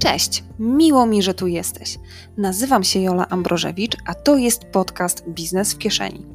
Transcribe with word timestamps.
Cześć, 0.00 0.44
miło 0.58 1.06
mi, 1.06 1.22
że 1.22 1.34
tu 1.34 1.46
jesteś. 1.46 1.98
Nazywam 2.36 2.84
się 2.84 3.00
Jola 3.00 3.28
Ambrożewicz, 3.28 3.96
a 4.06 4.14
to 4.14 4.36
jest 4.36 4.64
podcast 4.64 5.28
Biznes 5.28 5.72
w 5.72 5.78
Kieszeni. 5.78 6.26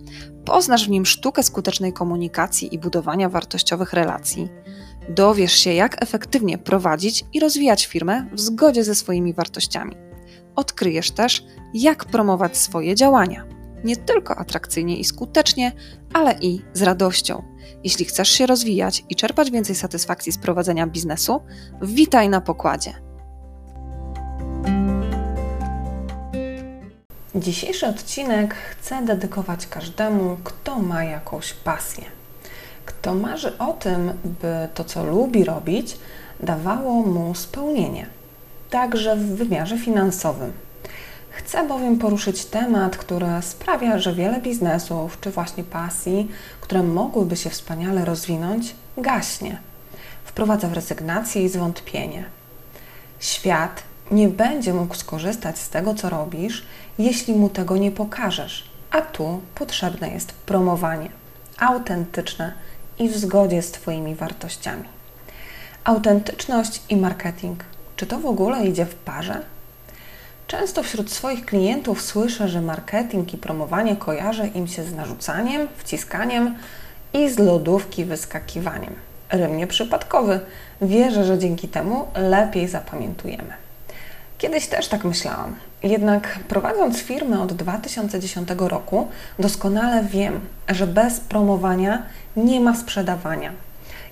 Poznasz 0.46 0.86
w 0.86 0.90
nim 0.90 1.06
sztukę 1.06 1.44
skutecznej 1.44 1.94
komunikacji 1.94 2.76
i 2.76 2.80
budowania 2.80 3.30
wartościowych 3.30 3.94
relacji. 3.94 4.50
Dowiesz 5.10 5.54
się, 5.54 5.74
jak 5.74 6.04
efektywnie 6.04 6.58
prowadzić 6.58 7.26
i 7.34 7.40
rozwijać 7.40 7.86
firmę 7.86 8.30
w 8.34 8.40
zgodzie 8.40 8.84
ze 8.84 8.96
swoimi 8.96 9.34
wartościami. 9.34 9.96
Odkryjesz 10.56 11.12
też, 11.12 11.46
jak 11.74 12.06
promować 12.06 12.58
swoje 12.58 12.96
działania. 12.96 13.46
Nie 13.84 13.96
tylko 13.96 14.36
atrakcyjnie 14.36 14.98
i 14.98 15.04
skutecznie, 15.04 15.72
ale 16.14 16.36
i 16.42 16.62
z 16.74 16.82
radością. 16.82 17.44
Jeśli 17.84 18.06
chcesz 18.06 18.30
się 18.30 18.46
rozwijać 18.46 19.04
i 19.10 19.16
czerpać 19.16 19.52
więcej 19.52 19.76
satysfakcji 19.76 20.32
z 20.32 20.38
prowadzenia 20.38 20.88
biznesu, 20.88 21.42
witaj 21.82 22.30
na 22.30 22.42
pokładzie. 22.42 23.06
Dzisiejszy 27.36 27.88
odcinek 27.88 28.56
chcę 28.56 29.06
dedykować 29.06 29.68
każdemu, 29.68 30.38
kto 30.44 30.80
ma 30.80 31.04
jakąś 31.04 31.54
pasję. 31.54 32.04
Kto 32.86 33.16
marzy 33.16 33.58
o 33.58 33.74
tym, 33.74 34.14
by 34.42 34.68
to, 34.74 34.84
co 34.84 35.04
lubi 35.04 35.44
robić, 35.44 35.98
dawało 36.40 36.94
mu 36.94 37.36
spełnienie, 37.36 38.08
także 38.70 39.16
w 39.16 39.36
wymiarze 39.36 39.78
finansowym. 39.78 40.52
Chcę 41.30 41.68
bowiem 41.68 41.98
poruszyć 41.98 42.46
temat, 42.46 42.98
który 42.98 43.28
sprawia, 43.42 44.00
że 44.00 44.14
wiele 44.14 44.42
biznesów 44.42 45.18
czy 45.22 45.32
właśnie 45.32 45.64
pasji, 45.64 46.32
które 46.62 46.84
mogłyby 46.84 47.36
się 47.36 47.50
wspaniale 47.50 48.06
rozwinąć, 48.06 48.76
gaśnie. 48.98 49.60
Wprowadza 50.24 50.68
w 50.68 50.74
rezygnację 50.74 51.44
i 51.44 51.50
zwątpienie. 51.50 52.26
Świat 53.20 53.84
nie 54.12 54.28
będzie 54.28 54.74
mógł 54.74 54.96
skorzystać 54.96 55.60
z 55.60 55.70
tego, 55.70 55.96
co 55.96 56.10
robisz, 56.10 56.66
jeśli 57.00 57.34
mu 57.34 57.50
tego 57.50 57.78
nie 57.78 57.92
pokażesz. 57.92 58.70
A 58.92 59.02
tu 59.02 59.42
potrzebne 59.56 60.10
jest 60.10 60.32
promowanie 60.32 61.10
autentyczne 61.58 62.54
i 63.00 63.10
w 63.10 63.18
zgodzie 63.18 63.62
z 63.62 63.72
Twoimi 63.72 64.16
wartościami. 64.16 64.84
Autentyczność 65.84 66.82
i 66.90 66.98
marketing 66.98 67.64
czy 67.96 68.06
to 68.06 68.20
w 68.20 68.26
ogóle 68.26 68.66
idzie 68.66 68.86
w 68.86 68.96
parze? 68.96 69.42
Często 70.48 70.84
wśród 70.84 71.12
swoich 71.12 71.46
klientów 71.46 72.02
słyszę, 72.02 72.48
że 72.48 72.62
marketing 72.62 73.34
i 73.34 73.38
promowanie 73.38 73.96
kojarzy 73.96 74.48
im 74.48 74.68
się 74.68 74.84
z 74.84 74.94
narzucaniem, 74.94 75.68
wciskaniem 75.78 76.56
i 77.14 77.30
z 77.30 77.40
lodówki 77.40 78.06
wyskakiwaniem. 78.06 78.94
Rym 79.30 79.58
nieprzypadkowy. 79.58 80.40
Wierzę, 80.82 81.26
że 81.26 81.40
dzięki 81.40 81.68
temu 81.68 82.08
lepiej 82.16 82.68
zapamiętujemy. 82.68 83.65
Kiedyś 84.46 84.68
też 84.68 84.88
tak 84.88 85.04
myślałam. 85.04 85.56
Jednak 85.84 86.40
prowadząc 86.48 87.00
firmę 87.00 87.42
od 87.42 87.54
2010 87.54 88.50
roku, 88.58 89.08
doskonale 89.40 90.04
wiem, 90.04 90.40
że 90.70 90.88
bez 90.88 91.20
promowania 91.20 92.04
nie 92.38 92.60
ma 92.60 92.76
sprzedawania. 92.76 93.52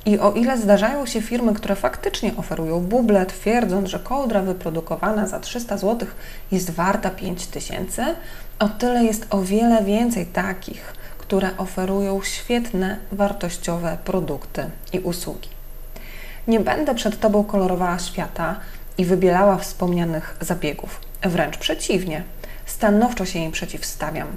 I 0.05 0.19
o 0.19 0.31
ile 0.31 0.57
zdarzają 0.57 1.05
się 1.05 1.21
firmy, 1.21 1.53
które 1.53 1.75
faktycznie 1.75 2.31
oferują 2.37 2.79
buble, 2.79 3.25
twierdząc, 3.25 3.89
że 3.89 3.99
kołdra 3.99 4.41
wyprodukowana 4.41 5.27
za 5.27 5.39
300 5.39 5.77
zł 5.77 6.07
jest 6.51 6.71
warta 6.71 7.09
5000, 7.09 8.15
o 8.59 8.69
tyle 8.69 9.03
jest 9.03 9.27
o 9.29 9.41
wiele 9.41 9.83
więcej 9.83 10.25
takich, 10.25 10.93
które 11.17 11.49
oferują 11.57 12.21
świetne, 12.21 12.97
wartościowe 13.11 13.97
produkty 14.05 14.65
i 14.93 14.99
usługi. 14.99 15.49
Nie 16.47 16.59
będę 16.59 16.95
przed 16.95 17.19
Tobą 17.19 17.43
kolorowała 17.43 17.99
świata, 17.99 18.55
i 18.97 19.05
wybielała 19.05 19.57
wspomnianych 19.57 20.37
zabiegów. 20.41 20.99
Wręcz 21.23 21.57
przeciwnie, 21.57 22.23
stanowczo 22.65 23.25
się 23.25 23.39
im 23.39 23.51
przeciwstawiam. 23.51 24.27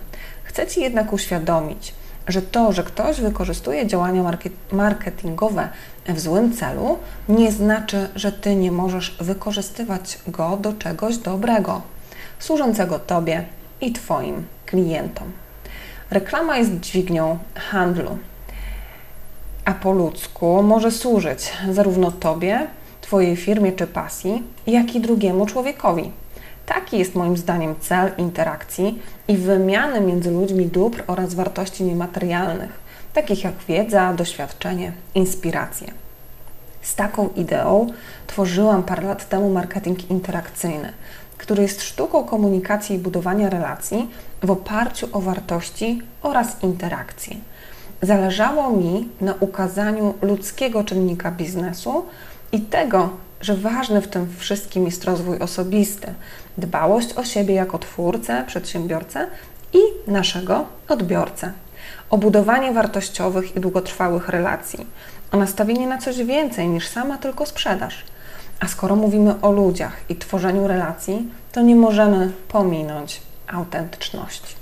Chcę 0.44 0.66
Ci 0.66 0.80
jednak 0.80 1.12
uświadomić, 1.12 1.94
że 2.28 2.42
to, 2.42 2.72
że 2.72 2.84
ktoś 2.84 3.20
wykorzystuje 3.20 3.86
działania 3.86 4.32
marketingowe 4.72 5.68
w 6.08 6.20
złym 6.20 6.52
celu, 6.52 6.98
nie 7.28 7.52
znaczy, 7.52 8.08
że 8.14 8.32
Ty 8.32 8.56
nie 8.56 8.72
możesz 8.72 9.16
wykorzystywać 9.20 10.18
go 10.26 10.56
do 10.56 10.72
czegoś 10.72 11.16
dobrego, 11.16 11.82
służącego 12.38 12.98
Tobie 12.98 13.44
i 13.80 13.92
Twoim 13.92 14.46
klientom. 14.66 15.32
Reklama 16.10 16.58
jest 16.58 16.80
dźwignią 16.80 17.38
handlu, 17.54 18.18
a 19.64 19.72
po 19.72 19.92
ludzku 19.92 20.62
może 20.62 20.90
służyć 20.90 21.52
zarówno 21.70 22.10
Tobie, 22.10 22.66
Twojej 23.06 23.36
firmie 23.36 23.72
czy 23.72 23.86
pasji, 23.86 24.42
jak 24.66 24.94
i 24.94 25.00
drugiemu 25.00 25.46
człowiekowi. 25.46 26.10
Taki 26.66 26.98
jest 26.98 27.14
moim 27.14 27.36
zdaniem 27.36 27.74
cel 27.80 28.12
interakcji 28.18 29.02
i 29.28 29.36
wymiany 29.36 30.00
między 30.00 30.30
ludźmi 30.30 30.66
dóbr 30.66 31.04
oraz 31.06 31.34
wartości 31.34 31.84
niematerialnych, 31.84 32.70
takich 33.12 33.44
jak 33.44 33.54
wiedza, 33.68 34.14
doświadczenie, 34.14 34.92
inspiracje. 35.14 35.92
Z 36.82 36.94
taką 36.94 37.28
ideą 37.36 37.86
tworzyłam 38.26 38.82
parę 38.82 39.02
lat 39.02 39.28
temu 39.28 39.50
marketing 39.50 40.10
interakcyjny, 40.10 40.92
który 41.38 41.62
jest 41.62 41.82
sztuką 41.82 42.24
komunikacji 42.24 42.96
i 42.96 42.98
budowania 42.98 43.50
relacji 43.50 44.08
w 44.42 44.50
oparciu 44.50 45.08
o 45.12 45.20
wartości 45.20 46.02
oraz 46.22 46.62
interakcji. 46.62 47.40
Zależało 48.02 48.70
mi 48.70 49.08
na 49.20 49.34
ukazaniu 49.40 50.14
ludzkiego 50.22 50.84
czynnika 50.84 51.30
biznesu 51.30 52.04
i 52.52 52.60
tego, 52.60 53.10
że 53.40 53.56
ważny 53.56 54.00
w 54.00 54.08
tym 54.08 54.34
wszystkim 54.38 54.86
jest 54.86 55.04
rozwój 55.04 55.38
osobisty, 55.38 56.14
dbałość 56.58 57.12
o 57.12 57.24
siebie 57.24 57.54
jako 57.54 57.78
twórcę, 57.78 58.44
przedsiębiorcę 58.46 59.26
i 59.72 60.10
naszego 60.10 60.64
odbiorcę, 60.88 61.52
o 62.10 62.18
budowanie 62.18 62.72
wartościowych 62.72 63.56
i 63.56 63.60
długotrwałych 63.60 64.28
relacji, 64.28 64.86
o 65.32 65.36
nastawienie 65.36 65.86
na 65.86 65.98
coś 65.98 66.16
więcej 66.16 66.68
niż 66.68 66.88
sama 66.88 67.18
tylko 67.18 67.46
sprzedaż. 67.46 68.04
A 68.60 68.68
skoro 68.68 68.96
mówimy 68.96 69.40
o 69.40 69.52
ludziach 69.52 69.96
i 70.08 70.16
tworzeniu 70.16 70.66
relacji, 70.66 71.30
to 71.52 71.62
nie 71.62 71.76
możemy 71.76 72.32
pominąć 72.48 73.22
autentyczności. 73.46 74.54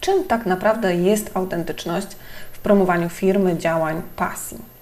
Czym 0.00 0.24
tak 0.24 0.46
naprawdę 0.46 0.96
jest 0.96 1.30
autentyczność 1.34 2.06
w 2.52 2.58
promowaniu 2.58 3.08
firmy, 3.08 3.58
działań, 3.58 4.02
pasji? 4.16 4.75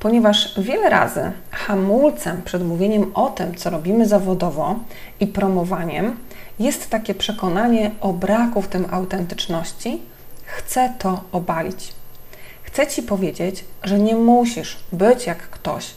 Ponieważ 0.00 0.54
wiele 0.60 0.90
razy 0.90 1.32
hamulcem 1.50 2.42
przed 2.42 2.64
mówieniem 2.64 3.10
o 3.14 3.28
tym, 3.28 3.54
co 3.54 3.70
robimy 3.70 4.06
zawodowo 4.08 4.74
i 5.20 5.26
promowaniem, 5.26 6.16
jest 6.58 6.90
takie 6.90 7.14
przekonanie 7.14 7.90
o 8.00 8.12
braku 8.12 8.62
w 8.62 8.68
tym 8.68 8.86
autentyczności. 8.90 10.02
Chcę 10.44 10.92
to 10.98 11.20
obalić. 11.32 11.92
Chcę 12.62 12.86
Ci 12.86 13.02
powiedzieć, 13.02 13.64
że 13.84 13.98
nie 13.98 14.16
musisz 14.16 14.76
być 14.92 15.26
jak 15.26 15.38
ktoś, 15.38 15.94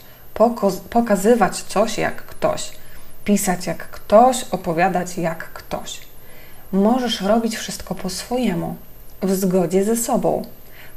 pokazywać 0.89 1.61
coś 1.61 1.97
jak 1.97 2.15
ktoś, 2.15 2.71
pisać 3.25 3.67
jak 3.67 3.89
ktoś, 3.89 4.45
opowiadać 4.51 5.17
jak 5.17 5.53
ktoś. 5.53 6.01
Możesz 6.71 7.21
robić 7.21 7.55
wszystko 7.57 7.95
po 7.95 8.09
swojemu, 8.09 8.75
w 9.21 9.35
zgodzie 9.35 9.83
ze 9.83 9.97
sobą, 9.97 10.45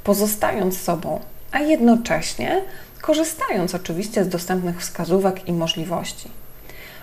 pozostając 0.04 0.80
sobą, 0.80 1.20
a 1.52 1.58
jednocześnie 1.58 2.62
korzystając 3.00 3.74
oczywiście 3.74 4.24
z 4.24 4.28
dostępnych 4.28 4.80
wskazówek 4.80 5.48
i 5.48 5.52
możliwości. 5.52 6.30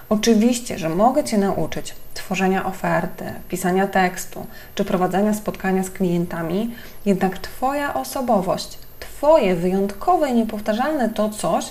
Oczywiście, 0.09 0.79
że 0.79 0.89
mogę 0.89 1.23
Cię 1.23 1.37
nauczyć 1.37 1.95
tworzenia 2.13 2.65
oferty, 2.65 3.25
pisania 3.49 3.87
tekstu 3.87 4.45
czy 4.75 4.85
prowadzenia 4.85 5.33
spotkania 5.33 5.83
z 5.83 5.89
klientami, 5.89 6.75
jednak 7.05 7.37
Twoja 7.37 7.93
osobowość, 7.93 8.77
Twoje 8.99 9.55
wyjątkowe 9.55 10.29
i 10.29 10.33
niepowtarzalne 10.33 11.09
to 11.09 11.29
coś 11.29 11.65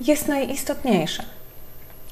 jest 0.00 0.28
najistotniejsze. 0.28 1.22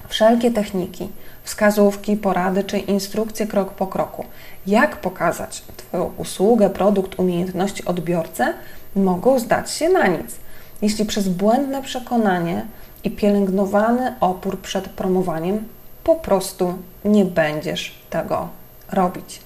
Wszelkie 0.08 0.50
techniki, 0.50 1.08
wskazówki, 1.44 2.16
porady 2.16 2.64
czy 2.64 2.78
instrukcje 2.78 3.46
krok 3.46 3.72
po 3.72 3.86
kroku, 3.86 4.24
jak 4.66 4.96
pokazać 4.96 5.62
Twoją 5.76 6.12
usługę, 6.16 6.70
produkt, 6.70 7.18
umiejętności 7.18 7.84
odbiorcę, 7.84 8.54
mogą 8.96 9.38
zdać 9.38 9.70
się 9.70 9.88
na 9.88 10.06
nic– 10.06 10.34
jeśli 10.82 11.04
przez 11.04 11.28
błędne 11.28 11.82
przekonanie 11.82 12.66
i 13.04 13.10
pielęgnowany 13.10 14.14
opór 14.20 14.60
przed 14.60 14.88
promowaniem 14.88 15.64
po 16.04 16.14
prostu 16.14 16.74
nie 17.04 17.24
będziesz 17.24 17.94
tego 18.10 18.48
robić. 18.92 19.40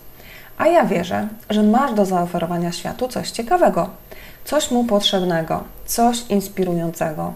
A 0.58 0.66
ja 0.66 0.84
wierzę, 0.84 1.28
że 1.50 1.62
masz 1.62 1.94
do 1.94 2.04
zaoferowania 2.04 2.72
światu 2.72 3.08
coś 3.08 3.30
ciekawego, 3.30 3.90
coś 4.44 4.70
mu 4.70 4.84
potrzebnego, 4.84 5.64
coś 5.86 6.24
inspirującego. 6.28 7.32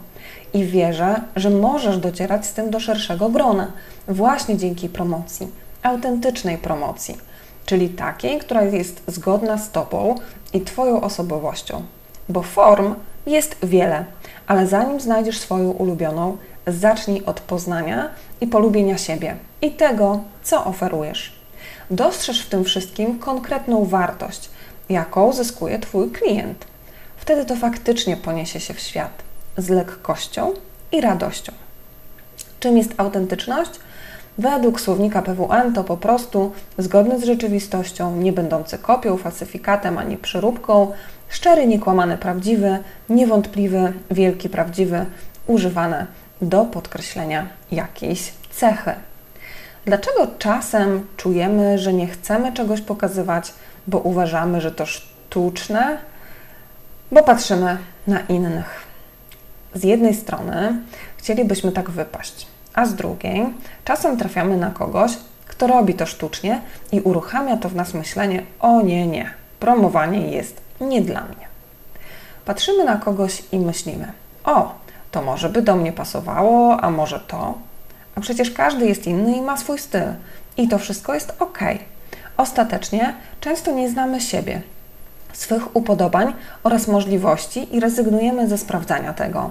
I 0.55 0.65
wierzę, 0.65 1.21
że 1.37 1.51
możesz 1.51 1.99
docierać 1.99 2.47
z 2.47 2.53
tym 2.53 2.71
do 2.71 2.81
szerszego 2.81 3.29
grona, 3.29 3.73
właśnie 4.09 4.57
dzięki 4.57 4.89
promocji, 4.89 5.49
autentycznej 5.83 6.59
promocji, 6.59 7.19
czyli 7.67 7.89
takiej, 7.89 8.39
która 8.39 8.63
jest 8.63 9.03
zgodna 9.07 9.59
z 9.59 9.71
Tobą 9.71 10.15
i 10.53 10.61
Twoją 10.61 11.01
osobowością. 11.01 11.83
Bo 12.29 12.43
form 12.43 12.95
jest 13.27 13.57
wiele, 13.63 14.05
ale 14.47 14.67
zanim 14.67 15.01
znajdziesz 15.01 15.39
swoją 15.39 15.71
ulubioną, 15.71 16.37
zacznij 16.67 17.23
od 17.25 17.41
poznania 17.41 18.11
i 18.41 18.47
polubienia 18.47 18.99
siebie 18.99 19.37
i 19.63 19.71
tego, 19.71 20.21
co 20.43 20.65
oferujesz. 20.65 21.33
Dostrzeż 21.91 22.43
w 22.43 22.49
tym 22.49 22.65
wszystkim 22.65 23.19
konkretną 23.19 23.85
wartość, 23.85 24.51
jaką 24.89 25.33
zyskuje 25.33 25.79
Twój 25.79 26.11
klient. 26.11 26.67
Wtedy 27.17 27.45
to 27.45 27.57
faktycznie 27.57 28.17
poniesie 28.17 28.61
się 28.61 28.75
w 28.75 28.81
świat 28.81 29.23
z 29.57 29.69
lekkością 29.69 30.53
i 30.93 31.01
radością. 31.01 31.53
Czym 32.61 32.79
jest 32.79 32.95
autentyczność? 32.97 33.71
Według 34.39 34.81
słownika 34.81 35.23
PWN 35.23 35.73
to 35.75 35.85
po 35.85 35.97
prostu 35.97 36.53
zgodny 36.79 37.21
z 37.21 37.25
rzeczywistością, 37.25 38.17
nie 38.17 38.33
będący 38.33 38.79
kopią, 38.79 39.17
falsyfikatem 39.17 39.99
ani 39.99 40.17
przeróbką, 40.17 40.93
szczery, 41.29 41.67
niekłamany, 41.67 42.19
prawdziwy, 42.19 42.79
niewątpliwy, 43.09 43.93
wielki, 44.11 44.49
prawdziwy, 44.49 45.07
używane 45.47 46.07
do 46.43 46.65
podkreślenia 46.65 47.49
jakiejś 47.71 48.33
cechy. 48.51 48.93
Dlaczego 49.85 50.27
czasem 50.39 51.07
czujemy, 51.17 51.79
że 51.79 51.93
nie 51.93 52.07
chcemy 52.07 52.53
czegoś 52.53 52.81
pokazywać, 52.81 53.53
bo 53.87 53.99
uważamy, 53.99 54.61
że 54.61 54.73
to 54.73 54.87
sztuczne? 54.87 55.99
Bo 57.13 57.23
patrzymy 57.23 57.79
na 58.07 58.21
innych. 58.21 58.87
Z 59.75 59.85
jednej 59.85 60.15
strony 60.15 60.79
chcielibyśmy 61.17 61.73
tak 61.73 61.91
wypaść, 61.91 62.47
a 62.77 62.87
z 62.87 62.95
drugiej 62.95 63.47
czasem 63.85 64.17
trafiamy 64.17 64.57
na 64.57 64.71
kogoś, 64.71 65.13
kto 65.47 65.67
robi 65.67 65.95
to 65.95 66.07
sztucznie 66.07 66.61
i 66.93 67.01
uruchamia 67.01 67.57
to 67.57 67.69
w 67.69 67.75
nas 67.75 67.95
myślenie: 67.95 68.43
o 68.61 68.83
nie, 68.83 69.07
nie, 69.07 69.31
promowanie 69.61 70.31
jest 70.31 70.61
nie 70.81 71.03
dla 71.03 71.21
mnie. 71.21 71.47
Patrzymy 72.45 72.85
na 72.85 72.97
kogoś 72.97 73.43
i 73.53 73.59
myślimy: 73.59 74.13
o, 74.45 74.75
to 75.11 75.23
może 75.23 75.49
by 75.49 75.63
do 75.63 75.77
mnie 75.77 75.93
pasowało, 75.93 76.81
a 76.81 76.91
może 76.91 77.21
to. 77.21 77.55
A 78.15 78.21
przecież 78.21 78.51
każdy 78.51 78.87
jest 78.87 79.07
inny 79.07 79.37
i 79.37 79.43
ma 79.43 79.57
swój 79.57 79.79
styl. 79.79 80.09
I 80.57 80.69
to 80.69 80.79
wszystko 80.79 81.15
jest 81.15 81.35
ok. 81.39 81.59
Ostatecznie 82.37 83.15
często 83.41 83.73
nie 83.73 83.91
znamy 83.91 84.21
siebie, 84.21 84.63
swych 85.33 85.77
upodobań 85.77 86.33
oraz 86.63 86.89
możliwości 86.89 87.77
i 87.77 87.81
rezygnujemy 87.81 88.49
ze 88.49 88.59
sprawdzania 88.59 89.13
tego. 89.13 89.51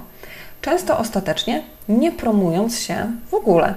Często 0.65 0.97
ostatecznie 0.97 1.63
nie 1.89 2.11
promując 2.11 2.79
się 2.79 3.11
w 3.31 3.33
ogóle. 3.33 3.73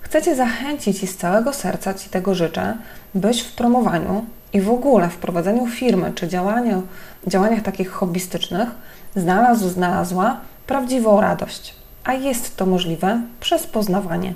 Chcecie 0.00 0.36
zachęcić 0.36 1.02
i 1.02 1.06
z 1.06 1.16
całego 1.16 1.52
serca 1.52 1.94
Ci 1.94 2.10
tego 2.10 2.34
życzę, 2.34 2.76
byś 3.14 3.42
w 3.42 3.52
promowaniu 3.52 4.24
i 4.52 4.60
w 4.60 4.70
ogóle 4.70 5.08
w 5.08 5.16
prowadzeniu 5.16 5.66
firmy 5.66 6.12
czy 6.14 6.28
działaniu, 6.28 6.82
działaniach 7.26 7.62
takich 7.62 7.90
hobbystycznych 7.90 8.68
znalazł, 9.16 9.68
znalazła 9.68 10.40
prawdziwą 10.66 11.20
radość. 11.20 11.74
A 12.04 12.12
jest 12.12 12.56
to 12.56 12.66
możliwe 12.66 13.20
przez 13.40 13.66
poznawanie, 13.66 14.34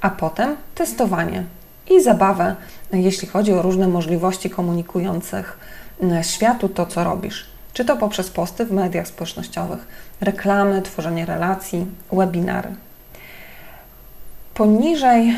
a 0.00 0.10
potem 0.10 0.56
testowanie 0.74 1.44
i 1.90 2.02
zabawę, 2.02 2.56
jeśli 2.92 3.28
chodzi 3.28 3.52
o 3.52 3.62
różne 3.62 3.88
możliwości 3.88 4.50
komunikujących 4.50 5.58
e, 6.02 6.24
światu 6.24 6.68
to, 6.68 6.86
co 6.86 7.04
robisz. 7.04 7.54
Czy 7.72 7.84
to 7.84 7.96
poprzez 7.96 8.30
posty 8.30 8.64
w 8.64 8.72
mediach 8.72 9.08
społecznościowych, 9.08 9.86
reklamy, 10.20 10.82
tworzenie 10.82 11.26
relacji, 11.26 11.86
webinary. 12.12 12.68
Poniżej 14.54 15.36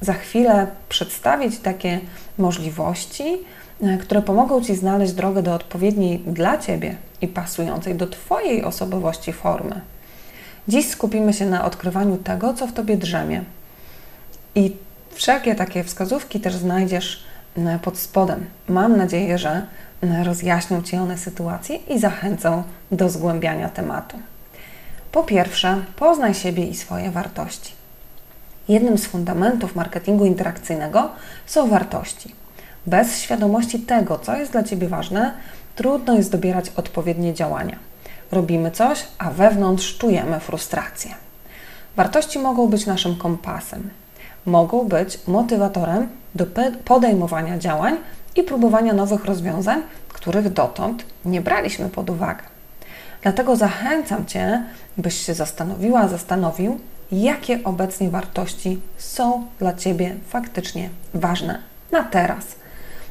za 0.00 0.12
chwilę 0.12 0.66
przedstawić 0.88 1.58
takie 1.58 2.00
możliwości, 2.38 3.38
e, 3.82 3.98
które 3.98 4.22
pomogą 4.22 4.62
Ci 4.62 4.76
znaleźć 4.76 5.12
drogę 5.12 5.42
do 5.42 5.54
odpowiedniej 5.54 6.18
dla 6.18 6.58
Ciebie 6.58 6.96
i 7.20 7.28
pasującej 7.28 7.94
do 7.94 8.06
Twojej 8.06 8.64
osobowości 8.64 9.32
formy. 9.32 9.80
Dziś 10.68 10.88
skupimy 10.88 11.32
się 11.32 11.46
na 11.46 11.64
odkrywaniu 11.64 12.16
tego, 12.16 12.54
co 12.54 12.66
w 12.66 12.72
Tobie 12.72 12.96
drzemie. 12.96 13.44
I 14.54 14.76
wszelkie 15.10 15.54
takie 15.54 15.84
wskazówki 15.84 16.40
też 16.40 16.54
znajdziesz 16.54 17.24
e, 17.56 17.78
pod 17.82 17.98
spodem. 17.98 18.46
Mam 18.68 18.96
nadzieję, 18.96 19.38
że 19.38 19.66
rozjaśnią 20.02 20.82
Ci 20.82 20.96
one 20.96 21.18
sytuację 21.18 21.76
i 21.76 21.98
zachęcą 21.98 22.62
do 22.92 23.08
zgłębiania 23.08 23.68
tematu. 23.68 24.18
Po 25.12 25.22
pierwsze, 25.22 25.84
poznaj 25.96 26.34
siebie 26.34 26.66
i 26.66 26.74
swoje 26.74 27.10
wartości. 27.10 27.72
Jednym 28.68 28.98
z 28.98 29.06
fundamentów 29.06 29.76
marketingu 29.76 30.24
interakcyjnego 30.24 31.08
są 31.46 31.68
wartości. 31.68 32.34
Bez 32.86 33.18
świadomości 33.18 33.78
tego, 33.78 34.18
co 34.18 34.36
jest 34.36 34.52
dla 34.52 34.62
Ciebie 34.62 34.88
ważne, 34.88 35.32
trudno 35.76 36.14
jest 36.14 36.32
dobierać 36.32 36.72
odpowiednie 36.76 37.34
działania. 37.34 37.76
Robimy 38.32 38.70
coś, 38.70 39.06
a 39.18 39.30
wewnątrz 39.30 39.98
czujemy 39.98 40.40
frustrację. 40.40 41.14
Wartości 41.96 42.38
mogą 42.38 42.68
być 42.68 42.86
naszym 42.86 43.16
kompasem, 43.16 43.90
mogą 44.46 44.88
być 44.88 45.18
motywatorem 45.26 46.08
do 46.34 46.46
podejmowania 46.84 47.58
działań 47.58 47.96
i 48.40 48.44
próbowania 48.44 48.92
nowych 48.92 49.24
rozwiązań, 49.24 49.82
których 50.08 50.52
dotąd 50.52 51.04
nie 51.24 51.40
braliśmy 51.40 51.88
pod 51.88 52.10
uwagę. 52.10 52.42
Dlatego 53.22 53.56
zachęcam 53.56 54.26
Cię, 54.26 54.64
byś 54.96 55.26
się 55.26 55.34
zastanowiła, 55.34 56.08
zastanowił, 56.08 56.80
jakie 57.12 57.64
obecnie 57.64 58.10
wartości 58.10 58.80
są 58.98 59.46
dla 59.58 59.74
Ciebie 59.74 60.14
faktycznie 60.28 60.90
ważne 61.14 61.58
na 61.92 62.02
teraz. 62.02 62.44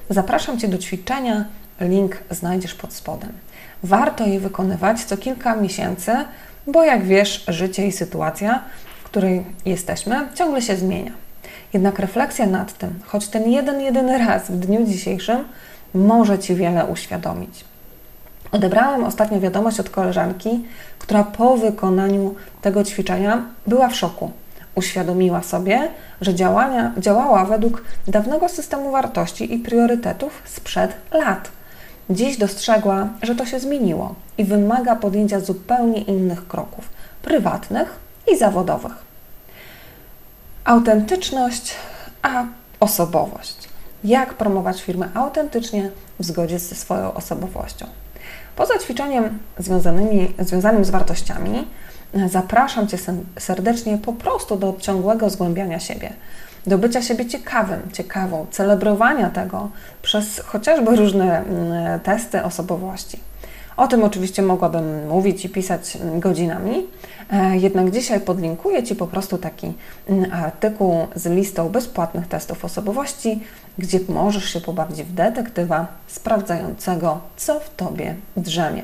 Zapraszam 0.10 0.60
Cię 0.60 0.68
do 0.68 0.78
ćwiczenia, 0.78 1.46
link 1.82 2.18
znajdziesz 2.32 2.76
pod 2.76 2.94
spodem. 2.94 3.32
Warto 3.84 4.26
je 4.26 4.40
wykonywać 4.40 5.04
co 5.04 5.18
kilka 5.18 5.56
miesięcy, 5.56 6.12
bo 6.68 6.84
jak 6.84 7.04
wiesz, 7.04 7.44
życie 7.48 7.88
i 7.88 7.92
sytuacja, 7.92 8.64
w 9.02 9.04
której 9.04 9.46
jesteśmy, 9.66 10.28
ciągle 10.36 10.62
się 10.62 10.76
zmienia. 10.76 11.12
Jednak 11.74 12.00
refleksja 12.00 12.46
nad 12.46 12.78
tym, 12.78 13.00
choć 13.06 13.28
ten 13.28 13.52
jeden, 13.52 13.82
jedyny 13.82 14.18
raz 14.18 14.52
w 14.52 14.60
dniu 14.60 14.86
dzisiejszym, 14.86 15.44
może 15.94 16.40
Ci 16.40 16.56
wiele 16.56 16.86
uświadomić. 16.86 17.66
Odebrałam 18.52 19.04
ostatnio 19.04 19.40
wiadomość 19.40 19.80
od 19.80 19.90
koleżanki, 19.90 20.66
która 21.00 21.24
po 21.24 21.58
wykonaniu 21.58 22.36
tego 22.62 22.84
ćwiczenia 22.84 23.42
była 23.68 23.90
w 23.90 23.96
szoku. 23.96 24.32
Uświadomiła 24.76 25.42
sobie, 25.42 25.90
że 26.22 26.36
działania, 26.36 26.94
działała 26.98 27.46
według 27.46 27.84
dawnego 28.08 28.50
systemu 28.50 28.92
wartości 28.92 29.54
i 29.54 29.60
priorytetów 29.60 30.42
sprzed 30.46 30.96
lat. 31.12 31.52
Dziś 32.10 32.38
dostrzegła, 32.38 33.08
że 33.22 33.36
to 33.36 33.46
się 33.46 33.60
zmieniło 33.60 34.16
i 34.38 34.46
wymaga 34.46 34.96
podjęcia 34.96 35.40
zupełnie 35.40 36.02
innych 36.02 36.48
kroków 36.48 36.90
prywatnych 37.22 38.00
i 38.34 38.38
zawodowych. 38.38 39.09
Autentyczność, 40.64 41.76
a 42.22 42.46
osobowość. 42.80 43.70
Jak 44.04 44.34
promować 44.34 44.82
firmę 44.82 45.10
autentycznie 45.14 45.92
w 46.20 46.26
zgodzie 46.26 46.60
ze 46.60 46.76
swoją 46.76 47.14
osobowością? 47.14 47.86
Poza 48.56 48.80
ćwiczeniem 48.80 49.40
związanymi, 49.58 50.34
związanym 50.40 50.86
z 50.86 50.90
wartościami, 50.90 51.68
zapraszam 52.30 52.88
Cię 52.88 52.98
serdecznie 53.40 53.98
po 53.98 54.14
prostu 54.14 54.56
do 54.56 54.76
ciągłego 54.80 55.30
zgłębiania 55.30 55.80
siebie, 55.80 56.14
do 56.68 56.78
bycia 56.78 57.02
siebie 57.02 57.26
ciekawym, 57.26 57.92
ciekawą, 57.94 58.46
celebrowania 58.52 59.30
tego 59.30 59.70
przez 60.02 60.40
chociażby 60.40 60.96
różne 60.96 61.40
mm, 61.40 62.00
testy 62.00 62.44
osobowości. 62.44 63.20
O 63.80 63.88
tym 63.88 64.04
oczywiście 64.04 64.42
mogłabym 64.42 65.08
mówić 65.08 65.46
i 65.46 65.50
pisać 65.50 65.98
godzinami, 66.16 66.88
e, 67.32 67.58
jednak 67.58 67.92
dzisiaj 67.92 68.22
podlinkuję 68.22 68.84
Ci 68.84 68.96
po 68.96 69.08
prostu 69.08 69.38
taki 69.38 69.74
mm, 70.08 70.34
artykuł 70.34 71.08
z 71.16 71.26
listą 71.26 71.70
bezpłatnych 71.70 72.28
testów 72.28 72.66
osobowości, 72.66 73.44
gdzie 73.78 74.00
możesz 74.10 74.54
się 74.54 74.62
pobawić 74.62 75.04
w 75.04 75.14
detektywa 75.14 75.88
sprawdzającego, 76.08 77.20
co 77.38 77.60
w 77.60 77.76
Tobie 77.76 78.16
drzemie. 78.38 78.84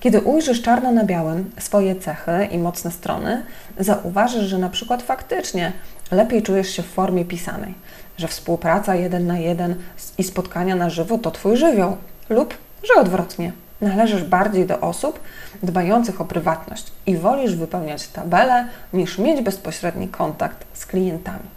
Kiedy 0.00 0.20
ujrzysz 0.20 0.62
czarno 0.62 0.92
na 0.92 1.04
białym 1.04 1.50
swoje 1.58 1.96
cechy 1.96 2.48
i 2.52 2.58
mocne 2.58 2.90
strony, 2.90 3.42
zauważysz, 3.78 4.44
że 4.44 4.58
na 4.58 4.68
przykład 4.68 5.02
faktycznie 5.02 5.72
lepiej 6.10 6.42
czujesz 6.42 6.70
się 6.70 6.82
w 6.82 6.86
formie 6.86 7.24
pisanej, 7.24 7.74
że 8.18 8.28
współpraca 8.28 8.94
jeden 8.94 9.26
na 9.26 9.38
jeden 9.38 9.74
i 10.18 10.24
spotkania 10.24 10.76
na 10.76 10.90
żywo 10.90 11.18
to 11.18 11.30
Twój 11.30 11.56
żywioł, 11.56 11.96
lub 12.28 12.54
że 12.82 13.00
odwrotnie, 13.00 13.52
należysz 13.80 14.24
bardziej 14.24 14.66
do 14.66 14.80
osób 14.80 15.20
dbających 15.62 16.20
o 16.20 16.24
prywatność 16.24 16.92
i 17.06 17.16
wolisz 17.16 17.56
wypełniać 17.56 18.08
tabele 18.08 18.68
niż 18.92 19.18
mieć 19.18 19.42
bezpośredni 19.42 20.08
kontakt 20.08 20.64
z 20.72 20.86
klientami. 20.86 21.48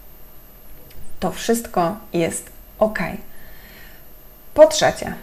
To 1.19 1.31
wszystko 1.31 1.95
jest 2.13 2.49
ok. 2.79 2.99
Po 4.53 4.67
trzecie, 4.67 5.13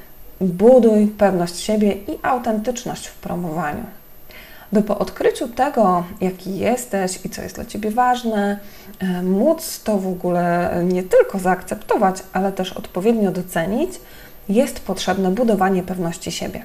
buduj 0.41 1.07
pewność 1.07 1.61
siebie 1.61 1.93
i 1.93 2.19
autentyczność 2.23 3.07
w 3.07 3.15
promowaniu. 3.15 3.85
By 4.73 4.83
po 4.83 4.99
odkryciu 4.99 5.49
tego, 5.49 6.05
jaki 6.21 6.59
jesteś 6.59 7.25
i 7.25 7.31
co 7.31 7.43
jest 7.43 7.55
dla 7.55 7.65
ciebie 7.65 7.91
ważne, 7.91 8.59
e, 8.99 9.23
móc 9.23 9.81
to 9.85 9.99
w 9.99 10.07
ogóle 10.07 10.75
nie 10.85 11.03
tylko 11.03 11.39
zaakceptować, 11.39 12.23
ale 12.33 12.53
też 12.53 12.73
odpowiednio 12.73 13.33
docenić, 13.33 13.91
jest 14.49 14.81
potrzebne 14.81 15.31
budowanie 15.31 15.83
pewności 15.83 16.33
siebie. 16.33 16.63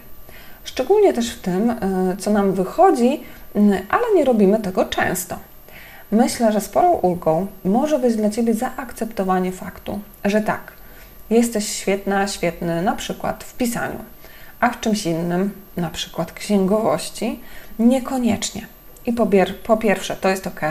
Szczególnie 0.63 1.13
też 1.13 1.33
w 1.35 1.41
tym, 1.41 1.69
e, 1.69 1.77
co 2.19 2.31
nam 2.31 2.53
wychodzi 2.53 3.19
ale 3.89 4.03
nie 4.15 4.25
robimy 4.25 4.59
tego 4.59 4.85
często. 4.85 5.35
Myślę, 6.11 6.51
że 6.51 6.61
sporą 6.61 6.91
ulgą 6.91 7.47
może 7.65 7.99
być 7.99 8.15
dla 8.15 8.29
Ciebie 8.29 8.53
zaakceptowanie 8.53 9.51
faktu, 9.51 9.99
że 10.25 10.41
tak, 10.41 10.71
jesteś 11.29 11.67
świetna, 11.67 12.27
świetny 12.27 12.81
na 12.81 12.95
przykład 12.95 13.43
w 13.43 13.53
pisaniu, 13.53 13.99
a 14.59 14.69
w 14.69 14.79
czymś 14.79 15.05
innym, 15.05 15.51
na 15.77 15.89
przykład 15.89 16.31
księgowości, 16.31 17.39
niekoniecznie. 17.79 18.67
I 19.05 19.13
po, 19.13 19.27
po 19.63 19.77
pierwsze, 19.77 20.15
to 20.15 20.29
jest 20.29 20.47
ok. 20.47 20.61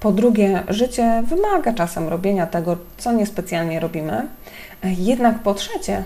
Po 0.00 0.12
drugie, 0.12 0.62
życie 0.68 1.22
wymaga 1.26 1.72
czasem 1.72 2.08
robienia 2.08 2.46
tego, 2.46 2.76
co 2.96 3.12
niespecjalnie 3.12 3.80
robimy. 3.80 4.26
Jednak 4.84 5.38
po 5.38 5.54
trzecie, 5.54 6.04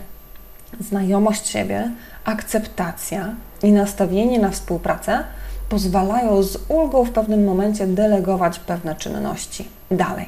znajomość 0.81 1.49
siebie, 1.49 1.91
akceptacja 2.25 3.35
i 3.63 3.73
nastawienie 3.73 4.39
na 4.39 4.51
współpracę 4.51 5.25
pozwalają 5.69 6.43
z 6.43 6.59
ulgą 6.69 7.05
w 7.05 7.11
pewnym 7.11 7.45
momencie 7.45 7.87
delegować 7.87 8.59
pewne 8.59 8.95
czynności 8.95 9.69
dalej. 9.91 10.27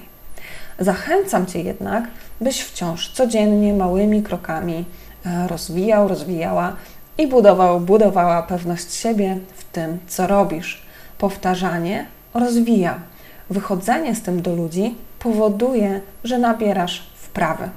Zachęcam 0.78 1.46
Cię 1.46 1.62
jednak, 1.62 2.04
byś 2.40 2.60
wciąż 2.60 3.12
codziennie, 3.12 3.74
małymi 3.74 4.22
krokami 4.22 4.84
e, 5.26 5.48
rozwijał, 5.48 6.08
rozwijała 6.08 6.76
i 7.18 7.26
budował, 7.26 7.80
budowała 7.80 8.42
pewność 8.42 8.94
siebie 8.94 9.38
w 9.54 9.64
tym, 9.64 9.98
co 10.06 10.26
robisz. 10.26 10.82
Powtarzanie 11.18 12.06
rozwija. 12.34 12.98
Wychodzenie 13.50 14.14
z 14.14 14.22
tym 14.22 14.42
do 14.42 14.54
ludzi 14.54 14.94
powoduje, 15.18 16.00
że 16.24 16.38
nabierasz 16.38 17.06
wprawy. 17.14 17.68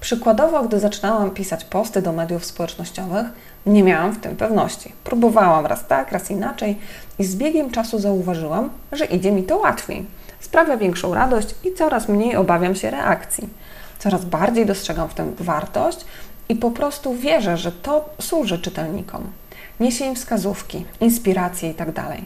Przykładowo, 0.00 0.62
gdy 0.62 0.80
zaczynałam 0.80 1.30
pisać 1.30 1.64
posty 1.64 2.02
do 2.02 2.12
mediów 2.12 2.44
społecznościowych, 2.44 3.26
nie 3.66 3.82
miałam 3.82 4.12
w 4.12 4.20
tym 4.20 4.36
pewności. 4.36 4.92
Próbowałam 5.04 5.66
raz 5.66 5.86
tak, 5.86 6.12
raz 6.12 6.30
inaczej 6.30 6.78
i 7.18 7.24
z 7.24 7.36
biegiem 7.36 7.70
czasu 7.70 7.98
zauważyłam, 7.98 8.70
że 8.92 9.04
idzie 9.04 9.32
mi 9.32 9.42
to 9.42 9.56
łatwiej. 9.56 10.06
Sprawia 10.40 10.76
większą 10.76 11.14
radość 11.14 11.54
i 11.64 11.74
coraz 11.74 12.08
mniej 12.08 12.36
obawiam 12.36 12.74
się 12.74 12.90
reakcji. 12.90 13.48
Coraz 13.98 14.24
bardziej 14.24 14.66
dostrzegam 14.66 15.08
w 15.08 15.14
tym 15.14 15.34
wartość 15.40 16.04
i 16.48 16.56
po 16.56 16.70
prostu 16.70 17.14
wierzę, 17.14 17.56
że 17.56 17.72
to 17.72 18.08
służy 18.20 18.58
czytelnikom. 18.58 19.22
Niesie 19.80 20.04
im 20.04 20.14
wskazówki, 20.14 20.84
inspiracje 21.00 21.68
itd. 21.68 21.92
Tak, 21.92 22.16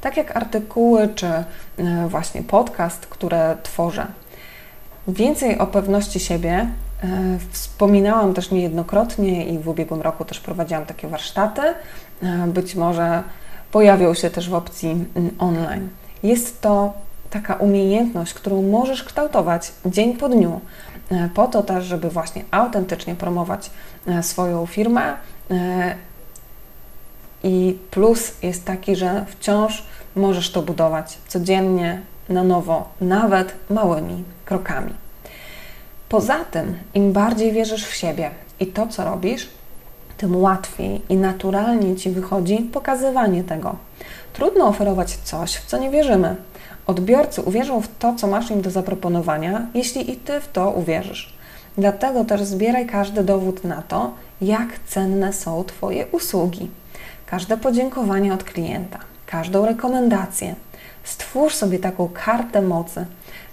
tak 0.00 0.16
jak 0.16 0.36
artykuły 0.36 1.08
czy 1.14 1.26
e, 1.26 1.44
właśnie 2.08 2.42
podcast, 2.42 3.06
które 3.06 3.56
tworzę. 3.62 4.06
Więcej 5.08 5.58
o 5.58 5.66
pewności 5.66 6.20
siebie 6.20 6.66
wspominałam 7.50 8.34
też 8.34 8.50
niejednokrotnie 8.50 9.46
i 9.46 9.58
w 9.58 9.68
ubiegłym 9.68 10.02
roku 10.02 10.24
też 10.24 10.40
prowadziłam 10.40 10.86
takie 10.86 11.08
warsztaty. 11.08 11.62
E, 12.22 12.46
być 12.46 12.74
może 12.74 13.22
pojawią 13.72 14.14
się 14.14 14.30
też 14.30 14.50
w 14.50 14.54
opcji 14.54 14.90
mm, 14.90 15.30
online. 15.38 15.88
Jest 16.22 16.60
to 16.60 16.92
taka 17.30 17.54
umiejętność, 17.54 18.34
którą 18.34 18.62
możesz 18.62 19.04
kształtować 19.04 19.72
dzień 19.86 20.16
po 20.16 20.28
dniu, 20.28 20.60
e, 21.10 21.28
po 21.34 21.46
to 21.46 21.62
też, 21.62 21.84
żeby 21.84 22.10
właśnie 22.10 22.44
autentycznie 22.50 23.14
promować 23.14 23.70
swoją 24.22 24.66
firmę. 24.66 25.14
I 27.42 27.78
plus 27.90 28.32
jest 28.42 28.64
taki, 28.64 28.96
że 28.96 29.24
wciąż 29.28 29.84
możesz 30.16 30.52
to 30.52 30.62
budować 30.62 31.18
codziennie, 31.28 32.00
na 32.30 32.42
nowo, 32.42 32.88
nawet 33.00 33.54
małymi 33.70 34.24
krokami. 34.44 34.94
Poza 36.10 36.44
tym, 36.44 36.78
im 36.94 37.12
bardziej 37.12 37.52
wierzysz 37.52 37.86
w 37.86 37.94
siebie 37.94 38.30
i 38.60 38.66
to, 38.66 38.86
co 38.86 39.04
robisz, 39.04 39.48
tym 40.16 40.36
łatwiej 40.36 41.02
i 41.08 41.16
naturalnie 41.16 41.96
ci 41.96 42.10
wychodzi 42.10 42.56
pokazywanie 42.56 43.44
tego. 43.44 43.76
Trudno 44.32 44.66
oferować 44.66 45.16
coś, 45.16 45.54
w 45.54 45.66
co 45.66 45.78
nie 45.78 45.90
wierzymy. 45.90 46.36
Odbiorcy 46.86 47.42
uwierzą 47.42 47.80
w 47.80 47.88
to, 47.98 48.14
co 48.14 48.26
masz 48.26 48.50
im 48.50 48.62
do 48.62 48.70
zaproponowania, 48.70 49.66
jeśli 49.74 50.10
i 50.10 50.16
ty 50.16 50.40
w 50.40 50.48
to 50.48 50.70
uwierzysz. 50.70 51.34
Dlatego 51.78 52.24
też 52.24 52.42
zbieraj 52.42 52.86
każdy 52.86 53.24
dowód 53.24 53.64
na 53.64 53.82
to, 53.82 54.14
jak 54.40 54.68
cenne 54.86 55.32
są 55.32 55.64
Twoje 55.64 56.06
usługi. 56.06 56.70
Każde 57.26 57.56
podziękowanie 57.56 58.34
od 58.34 58.44
klienta, 58.44 58.98
każdą 59.26 59.66
rekomendację. 59.66 60.54
Stwórz 61.04 61.54
sobie 61.54 61.78
taką 61.78 62.08
kartę 62.08 62.62
mocy, 62.62 63.06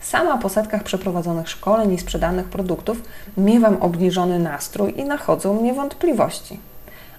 Sama 0.09 0.37
po 0.37 0.49
setkach 0.49 0.83
przeprowadzonych 0.83 1.49
szkoleń 1.49 1.93
i 1.93 1.99
sprzedanych 1.99 2.45
produktów 2.45 3.01
miewam 3.37 3.77
obniżony 3.81 4.39
nastrój 4.39 4.93
i 4.97 5.03
nachodzą 5.03 5.61
mnie 5.61 5.73
wątpliwości. 5.73 6.59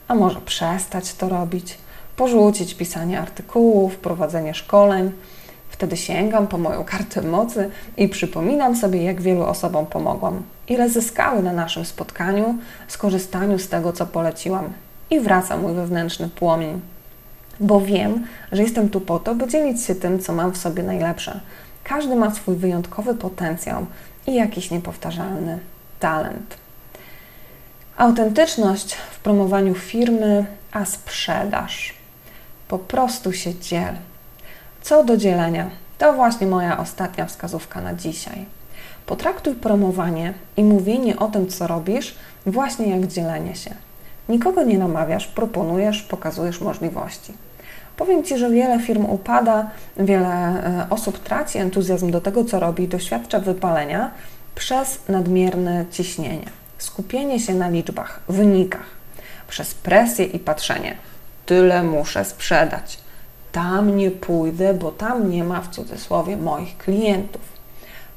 A 0.09 0.14
może 0.14 0.40
przestać 0.40 1.14
to 1.14 1.28
robić, 1.28 1.78
porzucić 2.16 2.75
pisanie 2.75 3.21
artykułów, 3.21 3.97
prowadzenie 3.97 4.54
szkoleń. 4.54 5.12
Wtedy 5.71 5.97
sięgam 5.97 6.47
po 6.47 6.59
moją 6.59 6.85
kartę 6.85 7.23
mocy 7.23 7.71
i 7.97 8.09
przypominam 8.09 8.76
sobie, 8.76 9.02
jak 9.02 9.21
wielu 9.21 9.42
osobom 9.42 9.87
pomogłam, 9.87 10.42
ile 10.68 10.90
zyskały 10.90 11.42
na 11.42 11.52
naszym 11.52 11.85
spotkaniu, 11.85 12.54
skorzystaniu 12.88 13.59
z 13.59 13.68
tego, 13.68 13.92
co 13.92 14.07
poleciłam. 14.07 14.73
I 15.11 15.21
wraca 15.21 15.57
mój 15.57 15.75
wewnętrzny 15.75 16.28
płomień. 16.28 16.80
Bo 17.61 17.80
wiem, 17.80 18.26
że 18.52 18.62
jestem 18.62 18.88
tu 18.88 19.00
po 19.00 19.18
to, 19.18 19.35
by 19.35 19.49
dzielić 19.49 19.85
się 19.85 19.95
tym, 19.95 20.18
co 20.18 20.33
mam 20.33 20.52
w 20.52 20.59
sobie 20.59 20.83
najlepsze, 20.83 21.40
każdy 21.88 22.16
ma 22.16 22.35
swój 22.35 22.57
wyjątkowy 22.57 23.14
potencjał 23.14 23.87
i 24.26 24.35
jakiś 24.35 24.71
niepowtarzalny 24.71 25.59
talent. 26.00 26.57
Autentyczność 27.97 28.95
w 28.95 29.18
promowaniu 29.18 29.75
firmy, 29.75 30.47
a 30.73 30.85
sprzedaż. 30.85 31.95
Po 32.68 32.78
prostu 32.78 33.33
się 33.33 33.54
dziel. 33.54 33.95
Co 34.83 35.04
do 35.04 35.16
dzielenia, 35.16 35.71
to 35.99 36.12
właśnie 36.12 36.47
moja 36.47 36.78
ostatnia 36.78 37.26
wskazówka 37.26 37.80
na 37.80 37.95
dzisiaj. 37.95 38.47
Potraktuj 39.07 39.54
promowanie 39.54 40.35
i 40.57 40.64
mówienie 40.64 41.18
o 41.18 41.28
tym, 41.28 41.49
co 41.49 41.66
robisz, 41.66 42.14
właśnie 42.47 42.87
jak 42.87 43.07
dzielenie 43.07 43.57
się. 43.57 43.75
Nikogo 44.28 44.62
nie 44.62 44.78
namawiasz, 44.78 45.26
proponujesz, 45.26 46.02
pokazujesz 46.02 46.61
możliwości. 46.61 47.33
Powiem 47.99 48.25
Ci, 48.25 48.38
że 48.38 48.50
wiele 48.50 48.81
firm 48.81 49.05
upada, 49.05 49.71
wiele 49.97 50.28
e, 50.28 50.87
osób 50.90 51.19
traci 51.19 51.59
entuzjazm 51.59 52.11
do 52.11 52.21
tego, 52.21 52.45
co 52.45 52.61
robi, 52.61 52.88
doświadcza 52.88 53.38
wypalenia 53.40 54.11
przez 54.55 55.09
nadmierne 55.09 55.85
ciśnienie, 55.90 56.47
skupienie 56.78 57.40
się 57.40 57.55
na 57.55 57.69
liczbach, 57.69 58.21
wynikach, 58.28 58.87
przez 59.49 59.75
presję 59.75 60.25
i 60.25 60.38
patrzenie. 60.38 60.97
Tyle 61.47 61.83
muszę 61.83 62.25
sprzedać. 62.25 62.99
Tam 63.52 63.97
nie 63.97 64.11
pójdę, 64.11 64.75
bo 64.75 64.93
tam 64.93 65.31
nie 65.31 65.45
ma 65.45 65.61
w 65.61 65.69
cudzysłowie 65.69 66.37
moich 66.37 66.78
klientów. 66.78 67.43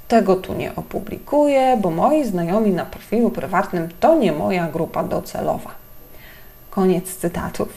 Tego 0.07 0.35
tu 0.35 0.53
nie 0.53 0.75
opublikuję, 0.75 1.77
bo 1.81 1.91
moi 1.91 2.25
znajomi 2.25 2.71
na 2.71 2.85
profilu 2.85 3.29
prywatnym 3.29 3.89
to 3.99 4.15
nie 4.15 4.31
moja 4.31 4.67
grupa 4.67 5.03
docelowa. 5.03 5.71
Koniec 6.69 7.17
cytatów. 7.17 7.69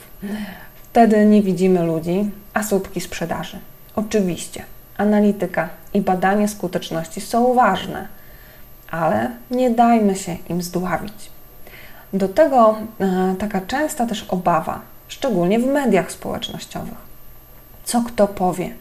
Wtedy 0.94 1.26
nie 1.26 1.42
widzimy 1.42 1.82
ludzi, 1.82 2.30
a 2.54 2.62
słupki 2.62 3.00
sprzedaży. 3.00 3.58
Oczywiście, 3.96 4.62
analityka 4.96 5.68
i 5.94 6.00
badanie 6.00 6.48
skuteczności 6.48 7.20
są 7.20 7.54
ważne, 7.54 8.08
ale 8.90 9.30
nie 9.50 9.70
dajmy 9.70 10.14
się 10.14 10.36
im 10.48 10.62
zdławić. 10.62 11.30
Do 12.12 12.28
tego 12.28 12.76
e, 13.00 13.34
taka 13.38 13.60
częsta 13.60 14.06
też 14.06 14.26
obawa, 14.28 14.80
szczególnie 15.08 15.58
w 15.58 15.66
mediach 15.66 16.12
społecznościowych. 16.12 16.98
Co 17.84 18.02
kto 18.02 18.28
powie, 18.28 18.74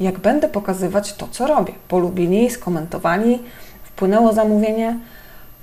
jak 0.00 0.18
będę 0.18 0.48
pokazywać 0.48 1.12
to, 1.14 1.28
co 1.30 1.46
robię? 1.46 1.72
Polubili, 1.88 2.50
skomentowali, 2.50 3.38
wpłynęło 3.84 4.32
zamówienie. 4.32 4.98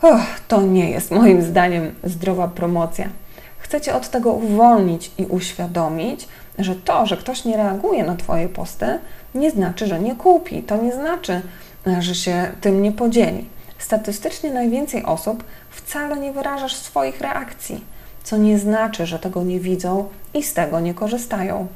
Oh, 0.01 0.25
to 0.47 0.61
nie 0.61 0.89
jest 0.89 1.11
moim 1.11 1.41
zdaniem 1.41 1.95
zdrowa 2.03 2.47
promocja 2.47 3.09
chcecie 3.65 3.95
od 3.95 4.09
tego 4.09 4.33
uwolnić 4.33 5.11
i 5.17 5.25
uświadomić, 5.25 6.27
że 6.59 6.75
to, 6.75 7.05
że 7.05 7.17
ktoś 7.17 7.45
nie 7.45 7.57
reaguje 7.57 8.03
na 8.03 8.15
Twoje 8.15 8.49
posty, 8.49 8.99
nie 9.35 9.51
znaczy, 9.51 9.87
że 9.87 9.99
nie 9.99 10.15
kupi. 10.15 10.63
To 10.63 10.77
nie 10.77 10.93
znaczy, 10.93 11.41
że 11.99 12.15
się 12.15 12.51
tym 12.61 12.81
nie 12.81 12.91
podzieli. 12.91 13.49
Statystycznie 13.77 14.53
najwięcej 14.53 15.03
osób 15.03 15.43
wcale 15.69 16.17
nie 16.17 16.33
wyrażasz 16.33 16.75
swoich 16.75 17.21
reakcji, 17.21 17.83
co 18.23 18.37
nie 18.37 18.59
znaczy, 18.59 19.05
że 19.05 19.19
tego 19.19 19.43
nie 19.43 19.59
widzą 19.59 20.09
i 20.33 20.43
z 20.43 20.53
tego 20.53 20.79
nie 20.79 20.93
korzystają. 20.93 21.67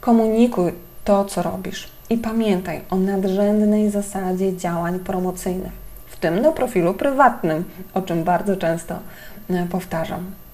Komunikuj 0.00 0.72
to, 1.04 1.24
co 1.24 1.42
robisz 1.42 1.88
i 2.10 2.18
pamiętaj 2.18 2.80
o 2.90 2.96
nadrzędnej 2.96 3.90
zasadzie 3.90 4.56
działań 4.56 4.98
promocyjnych, 4.98 5.72
w 6.06 6.16
tym 6.16 6.40
na 6.40 6.52
profilu 6.52 6.94
prywatnym, 6.94 7.64
o 7.94 8.02
czym 8.02 8.24
bardzo 8.24 8.56
często 8.56 8.94
e, 9.50 9.66
powtarzam. 9.66 10.45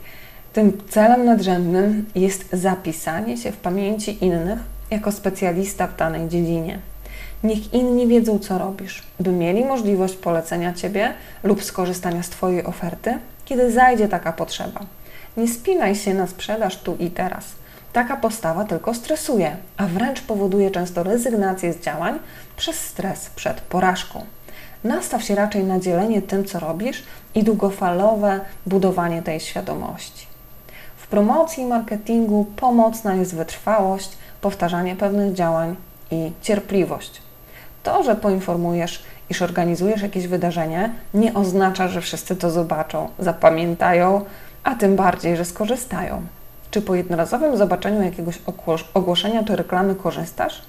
Tym 0.52 0.78
celem 0.88 1.24
nadrzędnym 1.24 2.06
jest 2.14 2.48
zapisanie 2.52 3.36
się 3.36 3.52
w 3.52 3.56
pamięci 3.56 4.24
innych 4.24 4.58
jako 4.90 5.12
specjalista 5.12 5.86
w 5.86 5.96
danej 5.96 6.28
dziedzinie. 6.28 6.78
Niech 7.44 7.74
inni 7.74 8.06
wiedzą, 8.06 8.38
co 8.38 8.58
robisz, 8.58 9.02
by 9.20 9.32
mieli 9.32 9.64
możliwość 9.64 10.14
polecenia 10.14 10.72
Ciebie 10.72 11.12
lub 11.42 11.64
skorzystania 11.64 12.22
z 12.22 12.28
Twojej 12.28 12.64
oferty, 12.64 13.18
kiedy 13.44 13.72
zajdzie 13.72 14.08
taka 14.08 14.32
potrzeba. 14.32 14.80
Nie 15.36 15.48
spinaj 15.48 15.94
się 15.94 16.14
na 16.14 16.26
sprzedaż 16.26 16.76
tu 16.76 16.96
i 16.96 17.10
teraz. 17.10 17.44
Taka 17.92 18.16
postawa 18.16 18.64
tylko 18.64 18.94
stresuje, 18.94 19.56
a 19.76 19.86
wręcz 19.86 20.20
powoduje 20.20 20.70
często 20.70 21.02
rezygnację 21.02 21.72
z 21.72 21.80
działań 21.80 22.18
przez 22.56 22.76
stres 22.76 23.30
przed 23.36 23.60
porażką. 23.60 24.24
Nastaw 24.84 25.24
się 25.24 25.34
raczej 25.34 25.64
na 25.64 25.80
dzielenie 25.80 26.22
tym, 26.22 26.44
co 26.44 26.60
robisz 26.60 27.02
i 27.34 27.42
długofalowe 27.42 28.40
budowanie 28.66 29.22
tej 29.22 29.40
świadomości. 29.40 30.31
Promocji 31.12 31.62
i 31.62 31.66
marketingu 31.66 32.46
pomocna 32.56 33.14
jest 33.14 33.34
wytrwałość, 33.34 34.10
powtarzanie 34.40 34.96
pewnych 34.96 35.32
działań 35.34 35.76
i 36.10 36.32
cierpliwość. 36.42 37.22
To, 37.82 38.02
że 38.02 38.16
poinformujesz, 38.16 39.02
iż 39.30 39.42
organizujesz 39.42 40.02
jakieś 40.02 40.26
wydarzenie, 40.26 40.92
nie 41.14 41.34
oznacza, 41.34 41.88
że 41.88 42.00
wszyscy 42.00 42.36
to 42.36 42.50
zobaczą, 42.50 43.08
zapamiętają, 43.18 44.24
a 44.64 44.74
tym 44.74 44.96
bardziej, 44.96 45.36
że 45.36 45.44
skorzystają. 45.44 46.22
Czy 46.70 46.82
po 46.82 46.94
jednorazowym 46.94 47.56
zobaczeniu 47.56 48.02
jakiegoś 48.02 48.38
ogłoszenia 48.94 49.44
czy 49.44 49.56
reklamy 49.56 49.94
korzystasz? 49.94 50.62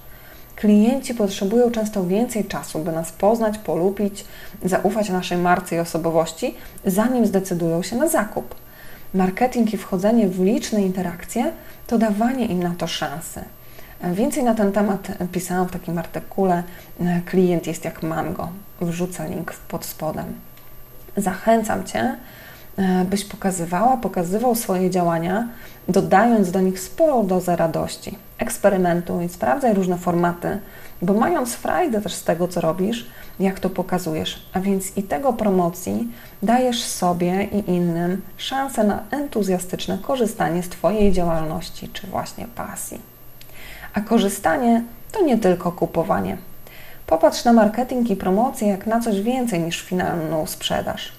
Klienci 0.55 1.15
potrzebują 1.15 1.71
często 1.71 2.03
więcej 2.03 2.45
czasu, 2.45 2.79
by 2.79 2.91
nas 2.91 3.11
poznać, 3.11 3.57
polubić, 3.57 4.25
zaufać 4.65 5.09
naszej 5.09 5.37
marce 5.37 5.75
i 5.75 5.79
osobowości, 5.79 6.55
zanim 6.85 7.25
zdecydują 7.25 7.83
się 7.83 7.95
na 7.95 8.07
zakup. 8.07 8.62
Marketing 9.13 9.73
i 9.73 9.77
wchodzenie 9.77 10.27
w 10.27 10.43
liczne 10.43 10.81
interakcje 10.81 11.51
to 11.87 11.97
dawanie 11.97 12.45
im 12.45 12.63
na 12.63 12.75
to 12.77 12.87
szansy. 12.87 13.41
Więcej 14.13 14.43
na 14.43 14.55
ten 14.55 14.71
temat 14.71 15.07
pisałam 15.31 15.67
w 15.67 15.71
takim 15.71 15.97
artykule 15.97 16.63
Klient 17.25 17.67
jest 17.67 17.85
jak 17.85 18.03
mango. 18.03 18.49
Wrzucę 18.81 19.29
link 19.29 19.53
pod 19.53 19.85
spodem. 19.85 20.25
Zachęcam 21.17 21.83
Cię, 21.83 22.15
byś 23.05 23.25
pokazywała, 23.25 23.97
pokazywał 23.97 24.55
swoje 24.55 24.89
działania, 24.89 25.47
dodając 25.87 26.51
do 26.51 26.61
nich 26.61 26.79
sporą 26.79 27.27
dozę 27.27 27.55
radości. 27.55 28.17
Eksperymentuj, 28.37 29.29
sprawdzaj 29.29 29.73
różne 29.73 29.97
formaty, 29.97 30.59
bo 31.01 31.13
mając 31.13 31.53
frajdę 31.53 32.01
też 32.01 32.13
z 32.13 32.23
tego, 32.23 32.47
co 32.47 32.61
robisz, 32.61 33.07
jak 33.39 33.59
to 33.59 33.69
pokazujesz, 33.69 34.45
a 34.53 34.59
więc 34.59 34.97
i 34.97 35.03
tego 35.03 35.33
promocji, 35.33 36.07
dajesz 36.43 36.83
sobie 36.83 37.43
i 37.43 37.69
innym 37.71 38.21
szansę 38.37 38.83
na 38.83 39.03
entuzjastyczne 39.11 39.97
korzystanie 40.01 40.63
z 40.63 40.69
Twojej 40.69 41.11
działalności 41.11 41.89
czy 41.89 42.07
właśnie 42.07 42.47
pasji. 42.55 43.01
A 43.93 44.01
korzystanie 44.01 44.83
to 45.11 45.21
nie 45.21 45.37
tylko 45.37 45.71
kupowanie. 45.71 46.37
Popatrz 47.07 47.45
na 47.45 47.53
marketing 47.53 48.09
i 48.09 48.15
promocję 48.15 48.67
jak 48.67 48.87
na 48.87 48.99
coś 48.99 49.21
więcej 49.21 49.59
niż 49.59 49.81
finalną 49.81 50.45
sprzedaż. 50.45 51.11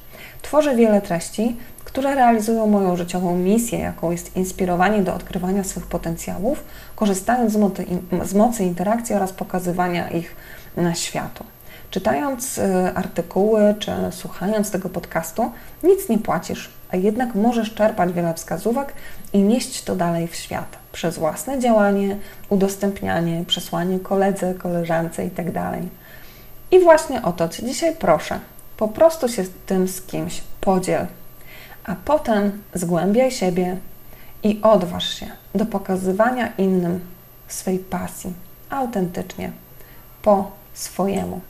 Tworzę 0.42 0.76
wiele 0.76 1.00
treści, 1.00 1.56
które 1.84 2.14
realizują 2.14 2.66
moją 2.66 2.96
życiową 2.96 3.36
misję, 3.36 3.78
jaką 3.78 4.10
jest 4.10 4.36
inspirowanie 4.36 5.02
do 5.02 5.14
odkrywania 5.14 5.64
swych 5.64 5.86
potencjałów, 5.86 6.64
korzystając 6.96 7.52
z, 7.52 7.56
mocy, 7.56 7.86
z 8.24 8.34
mocy 8.34 8.64
interakcji 8.64 9.14
oraz 9.14 9.32
pokazywania 9.32 10.10
ich 10.10 10.36
na 10.76 10.94
światu. 10.94 11.44
Czytając 11.94 12.58
y, 12.58 12.62
artykuły 12.94 13.74
czy 13.78 13.92
słuchając 14.10 14.70
tego 14.70 14.88
podcastu, 14.88 15.50
nic 15.82 16.08
nie 16.08 16.18
płacisz, 16.18 16.70
a 16.92 16.96
jednak 16.96 17.34
możesz 17.34 17.74
czerpać 17.74 18.12
wiele 18.12 18.34
wskazówek 18.34 18.92
i 19.32 19.38
nieść 19.38 19.84
to 19.84 19.96
dalej 19.96 20.28
w 20.28 20.34
świat 20.34 20.78
przez 20.92 21.18
własne 21.18 21.58
działanie, 21.58 22.16
udostępnianie, 22.48 23.44
przesłanie 23.46 24.00
koledze, 24.00 24.54
koleżance 24.54 25.24
itd. 25.24 25.52
Tak 25.52 25.80
I 26.70 26.80
właśnie 26.80 27.22
o 27.22 27.32
to 27.32 27.48
Cię 27.48 27.66
dzisiaj 27.66 27.94
proszę. 27.96 28.40
Po 28.76 28.88
prostu 28.88 29.28
się 29.28 29.44
tym 29.66 29.88
z 29.88 30.02
kimś 30.02 30.42
podziel, 30.60 31.06
a 31.84 31.94
potem 32.04 32.62
zgłębiaj 32.74 33.30
siebie 33.30 33.76
i 34.42 34.60
odważ 34.62 35.08
się 35.08 35.26
do 35.54 35.66
pokazywania 35.66 36.52
innym 36.58 37.00
swej 37.48 37.78
pasji 37.78 38.32
autentycznie, 38.70 39.52
po 40.22 40.50
swojemu. 40.72 41.40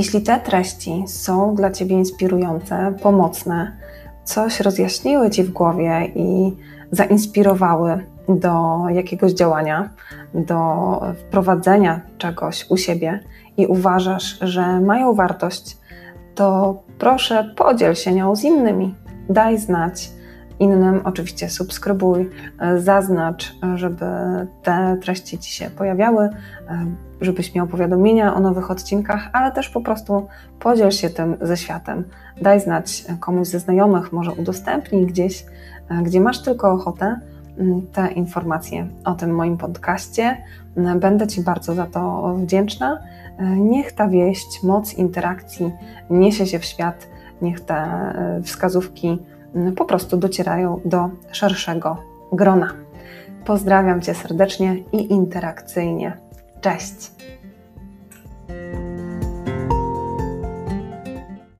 Jeśli 0.00 0.22
te 0.22 0.40
treści 0.40 1.04
są 1.06 1.54
dla 1.54 1.70
Ciebie 1.70 1.96
inspirujące, 1.96 2.94
pomocne, 3.02 3.76
coś 4.24 4.60
rozjaśniły 4.60 5.30
Ci 5.30 5.44
w 5.44 5.50
głowie 5.50 6.12
i 6.14 6.56
zainspirowały 6.90 8.06
do 8.28 8.78
jakiegoś 8.90 9.32
działania, 9.32 9.90
do 10.34 11.00
wprowadzenia 11.20 12.00
czegoś 12.18 12.66
u 12.70 12.76
siebie 12.76 13.20
i 13.56 13.66
uważasz, 13.66 14.38
że 14.40 14.80
mają 14.80 15.14
wartość, 15.14 15.78
to 16.34 16.74
proszę 16.98 17.54
podziel 17.56 17.94
się 17.94 18.12
nią 18.12 18.36
z 18.36 18.44
innymi. 18.44 18.94
Daj 19.28 19.58
znać 19.58 20.10
innym, 20.60 21.00
oczywiście 21.04 21.48
subskrybuj, 21.48 22.30
zaznacz, 22.78 23.56
żeby 23.74 24.04
te 24.62 24.96
treści 25.02 25.38
Ci 25.38 25.52
się 25.52 25.70
pojawiały, 25.70 26.28
żebyś 27.20 27.54
miał 27.54 27.66
powiadomienia 27.66 28.34
o 28.34 28.40
nowych 28.40 28.70
odcinkach, 28.70 29.30
ale 29.32 29.52
też 29.52 29.68
po 29.68 29.80
prostu 29.80 30.26
podziel 30.60 30.90
się 30.90 31.10
tym 31.10 31.36
ze 31.40 31.56
światem. 31.56 32.04
Daj 32.42 32.60
znać 32.60 33.04
komuś 33.20 33.48
ze 33.48 33.58
znajomych, 33.58 34.12
może 34.12 34.32
udostępnij 34.32 35.06
gdzieś, 35.06 35.44
gdzie 36.02 36.20
masz 36.20 36.42
tylko 36.42 36.72
ochotę, 36.72 37.20
Mm, 37.60 37.86
te 37.92 38.12
informacje 38.12 38.88
o 39.04 39.14
tym 39.14 39.34
moim 39.34 39.56
podcaście. 39.56 40.36
Będę 41.00 41.26
Ci 41.26 41.42
bardzo 41.42 41.74
za 41.74 41.86
to 41.86 42.34
wdzięczna. 42.34 42.98
E, 43.38 43.44
niech 43.44 43.92
ta 43.92 44.08
wieść, 44.08 44.62
moc 44.62 44.94
interakcji 44.94 45.72
niesie 46.10 46.46
się 46.46 46.58
w 46.58 46.64
świat, 46.64 47.08
niech 47.42 47.60
te 47.60 47.74
e, 47.74 48.40
wskazówki 48.42 49.18
po 49.76 49.84
prostu 49.84 50.16
docierają 50.16 50.80
do 50.84 51.10
szerszego 51.32 51.96
grona. 52.32 52.72
Pozdrawiam 53.44 54.00
Cię 54.00 54.14
serdecznie 54.14 54.76
i 54.92 55.12
interakcyjnie. 55.12 56.16
Cześć! 56.60 57.10